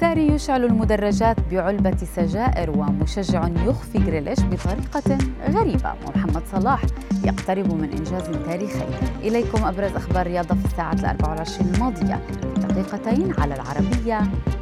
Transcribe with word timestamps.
ساري 0.00 0.26
يشعل 0.26 0.64
المدرجات 0.64 1.36
بعلبة 1.50 1.96
سجائر 2.16 2.70
ومشجع 2.70 3.48
يخفي 3.66 3.98
جريليش 3.98 4.40
بطريقة 4.40 5.18
غريبة. 5.50 5.94
ومحمد 6.06 6.42
صلاح 6.52 6.82
يقترب 7.24 7.74
من 7.74 7.90
إنجاز 7.92 8.22
تاريخي. 8.46 8.84
إليكم 9.22 9.64
أبرز 9.64 9.96
أخبار 9.96 10.20
الرياضة 10.20 10.54
في 10.54 11.00
الأربع 11.00 11.30
والعشرين 11.30 11.74
الماضية. 11.74 12.20
في 12.54 12.60
دقيقتين 12.60 13.32
على 13.38 13.54
العربية 13.54 14.20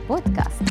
بودكاست. 0.08 0.62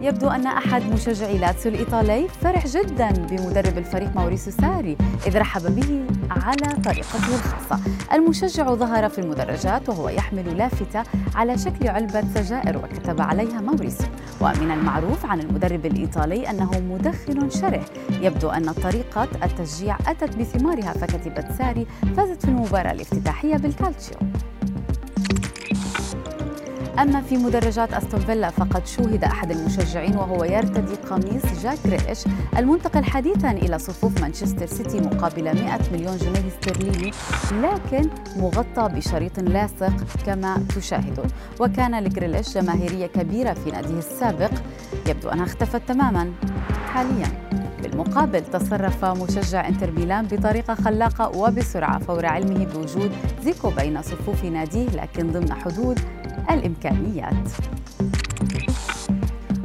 يبدو 0.00 0.28
أن 0.28 0.46
أحد 0.46 0.82
مشجعي 0.92 1.38
لاتسيو 1.38 1.72
الإيطالي 1.72 2.28
فرح 2.28 2.66
جدا 2.66 3.10
بمدرب 3.10 3.78
الفريق 3.78 4.16
موريسيو 4.16 4.52
ساري 4.52 4.96
إذ 5.26 5.38
رحب 5.38 5.74
به 5.74 6.04
على 6.30 6.82
طريقته 6.84 7.34
الخاصة. 7.34 7.80
المشجع 8.12 8.74
ظهر 8.74 9.08
في 9.08 9.18
المدرجات 9.18 9.88
وهو 9.88 10.08
يحمل 10.08 10.58
لافتة 10.58 11.02
على 11.34 11.58
شكل 11.58 11.88
علبة 11.88 12.24
سجائر 12.34 12.76
وكتب 12.76 13.20
عليها 13.20 13.60
موريسيو. 13.60 14.06
ومن 14.40 14.70
المعروف 14.70 15.26
عن 15.26 15.40
المدرب 15.40 15.86
الإيطالي 15.86 16.50
أنه 16.50 16.70
مدخن 16.80 17.50
شره 17.50 17.84
يبدو 18.20 18.48
أن 18.48 18.72
طريقة 18.72 19.28
التشجيع 19.44 19.96
أتت 20.06 20.36
بثمارها 20.36 20.92
فكتيبة 20.92 21.52
ساري 21.58 21.86
فازت 22.16 22.42
في 22.42 22.48
المباراة 22.48 22.92
الافتتاحية 22.92 23.56
بالكالتشيو. 23.56 24.16
أما 26.98 27.20
في 27.20 27.36
مدرجات 27.36 27.92
أستون 27.92 28.20
فيلا 28.20 28.50
فقد 28.50 28.86
شوهد 28.86 29.24
أحد 29.24 29.50
المشجعين 29.50 30.16
وهو 30.16 30.44
يرتدي 30.44 30.94
قميص 30.94 31.62
جاك 31.62 31.78
جريليش 31.86 32.18
المنتقل 32.58 33.04
حديثا 33.04 33.50
إلى 33.50 33.78
صفوف 33.78 34.20
مانشستر 34.20 34.66
سيتي 34.66 35.00
مقابل 35.00 35.44
100 35.44 35.78
مليون 35.92 36.16
جنيه 36.16 36.48
استرليني 36.48 37.10
لكن 37.52 38.10
مغطى 38.36 38.88
بشريط 38.94 39.40
لاصق 39.40 39.92
كما 40.26 40.62
تشاهدون 40.76 41.26
وكان 41.60 42.04
لجريليش 42.04 42.54
جماهيرية 42.54 43.06
كبيرة 43.06 43.52
في 43.52 43.70
ناديه 43.70 43.98
السابق. 43.98 44.50
يبدو 45.08 45.28
أنها 45.28 45.44
اختفت 45.44 45.82
تماما. 45.88 46.32
حاليا 46.94 47.26
بالمقابل 47.82 48.40
تصرف 48.44 49.04
مشجع 49.04 49.68
إنتر 49.68 49.90
ميلان 49.90 50.26
بطريقة 50.26 50.74
خلاقة 50.74 51.38
وبسرعة 51.38 51.98
فور 51.98 52.26
علمه 52.26 52.64
بوجود 52.64 53.12
زيكو 53.44 53.70
بين 53.70 54.02
صفوف 54.02 54.44
ناديه 54.44 54.88
لكن 54.88 55.32
ضمن 55.32 55.52
حدود 55.52 56.00
الإمكانيات. 56.50 57.48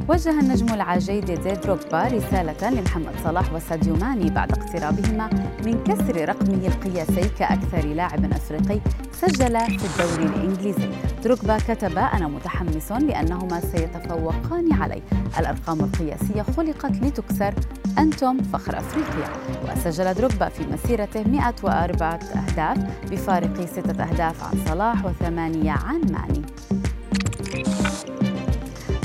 وجه 0.08 0.40
النجم 0.40 0.74
العاجي 0.74 1.20
ديدي 1.20 1.52
دروغبا 1.52 2.02
رسالة 2.02 2.70
لمحمد 2.70 3.14
صلاح 3.24 3.52
وساديو 3.52 3.96
ماني 3.96 4.30
بعد 4.30 4.52
اقترابهما 4.52 5.30
من 5.64 5.84
كسر 5.84 6.28
رقمه 6.28 6.66
القياسي 6.66 7.28
كأكثر 7.38 7.88
لاعب 7.88 8.32
أفريقي 8.32 8.80
سجل 9.12 9.60
في 9.60 9.86
الدوري 9.86 10.34
الإنجليزي. 10.34 10.88
دروغبا 11.24 11.58
كتب 11.58 11.98
أنا 11.98 12.28
متحمس 12.28 12.92
لأنهما 12.92 13.60
سيتفوقان 13.60 14.72
علي 14.72 15.02
الأرقام 15.38 15.80
القياسية 15.80 16.42
خلقت 16.42 16.92
لتكسر 17.02 17.54
أنتم 17.98 18.42
فخر 18.42 18.78
أفريقيا. 18.78 19.28
وسجل 19.64 20.14
دروغبا 20.14 20.48
في 20.48 20.66
مسيرته 20.72 21.22
104 21.22 22.14
أهداف 22.14 22.78
بفارق 23.10 23.66
ستة 23.66 24.04
أهداف 24.04 24.44
عن 24.44 24.58
صلاح 24.68 25.04
وثمانية 25.04 25.72
عن 25.72 26.00
ماني. 26.00 26.42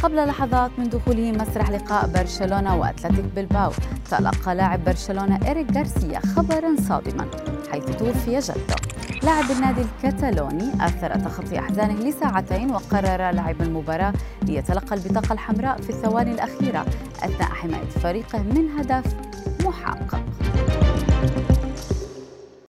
قبل 0.04 0.28
لحظات 0.28 0.72
من 0.78 0.90
دخوله 0.90 1.32
مسرح 1.32 1.70
لقاء 1.70 2.08
برشلونة 2.08 2.76
وأتلتيك 2.76 3.26
بلباو 3.36 3.72
تلقى 4.12 4.56
لاعب 4.56 4.84
برشلونة 4.84 5.40
إريك 5.52 5.78
غارسيا 5.78 6.20
خبرا 6.20 6.76
صادما 6.88 7.28
حيث 7.72 7.86
توفي 7.86 8.40
جده. 8.40 8.76
لاعب 9.24 9.52
النادي 9.52 9.82
الكتالوني 9.82 10.86
أثر 10.86 11.16
تخطي 11.16 11.60
أحزانه 11.60 11.94
لساعتين 11.94 12.72
وقرر 12.72 13.32
لعب 13.32 13.62
المباراة 13.62 14.14
ليتلقى 14.44 14.96
البطاقة 14.96 15.34
الحمراء 15.34 15.82
في 15.82 15.90
الثواني 15.90 16.32
الأخيرة 16.32 16.86
أثناء 17.24 17.50
حماية 17.50 17.90
فريقه 18.04 18.40
من 18.44 18.80
هدف 18.80 19.16
محقق. 19.66 20.31